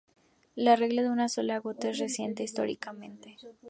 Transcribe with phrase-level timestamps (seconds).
[0.55, 3.37] La regla de una sola gota es reciente históricamente.